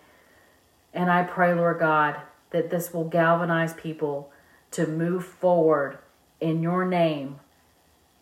And 0.93 1.11
I 1.11 1.23
pray, 1.23 1.53
Lord 1.53 1.79
God, 1.79 2.21
that 2.51 2.71
this 2.71 2.93
will 2.93 3.03
galvanize 3.03 3.73
people 3.73 4.31
to 4.71 4.87
move 4.87 5.25
forward 5.25 5.99
in 6.39 6.63
your 6.63 6.85
name 6.85 7.41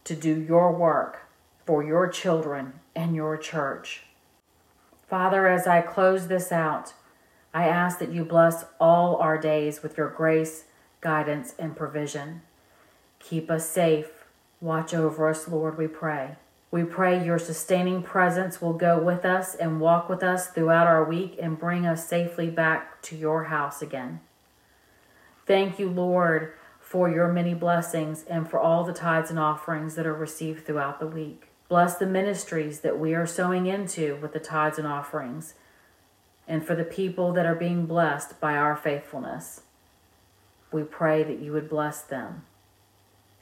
to 0.03 0.15
do 0.15 0.41
your 0.41 0.73
work 0.73 1.27
for 1.65 1.83
your 1.83 2.07
children 2.07 2.73
and 2.95 3.15
your 3.15 3.37
church. 3.37 4.03
Father, 5.07 5.47
as 5.47 5.67
I 5.67 5.81
close 5.81 6.27
this 6.27 6.51
out, 6.51 6.93
I 7.53 7.67
ask 7.67 7.99
that 7.99 8.11
you 8.11 8.25
bless 8.25 8.65
all 8.79 9.17
our 9.17 9.37
days 9.37 9.83
with 9.83 9.95
your 9.95 10.09
grace, 10.09 10.65
guidance, 11.01 11.53
and 11.59 11.75
provision. 11.75 12.41
Keep 13.19 13.51
us 13.51 13.69
safe. 13.69 14.16
Watch 14.59 14.93
over 14.93 15.29
us, 15.29 15.47
Lord, 15.47 15.77
we 15.77 15.87
pray. 15.87 16.35
We 16.71 16.83
pray 16.83 17.23
your 17.23 17.39
sustaining 17.39 18.03
presence 18.03 18.61
will 18.61 18.73
go 18.73 18.99
with 18.99 19.23
us 19.23 19.55
and 19.55 19.79
walk 19.79 20.09
with 20.09 20.23
us 20.23 20.47
throughout 20.47 20.87
our 20.87 21.03
week 21.03 21.37
and 21.41 21.59
bring 21.59 21.85
us 21.85 22.07
safely 22.07 22.49
back 22.49 23.01
to 23.03 23.15
your 23.15 23.45
house 23.45 23.81
again. 23.81 24.19
Thank 25.45 25.79
you, 25.79 25.89
Lord, 25.89 26.53
for 26.79 27.09
your 27.09 27.31
many 27.31 27.53
blessings 27.53 28.25
and 28.29 28.49
for 28.49 28.59
all 28.59 28.83
the 28.83 28.93
tithes 28.93 29.29
and 29.29 29.39
offerings 29.39 29.95
that 29.95 30.07
are 30.07 30.13
received 30.13 30.65
throughout 30.65 30.99
the 30.99 31.07
week. 31.07 31.49
Bless 31.69 31.95
the 31.95 32.05
ministries 32.05 32.79
that 32.79 32.97
we 32.97 33.13
are 33.13 33.25
sowing 33.25 33.67
into 33.67 34.17
with 34.17 34.33
the 34.33 34.39
tithes 34.39 34.77
and 34.77 34.87
offerings, 34.87 35.53
and 36.47 36.65
for 36.65 36.75
the 36.75 36.83
people 36.83 37.33
that 37.33 37.45
are 37.45 37.55
being 37.55 37.85
blessed 37.85 38.39
by 38.39 38.53
our 38.53 38.75
faithfulness. 38.75 39.61
We 40.71 40.83
pray 40.83 41.23
that 41.23 41.39
you 41.39 41.51
would 41.53 41.69
bless 41.69 42.01
them. 42.01 42.43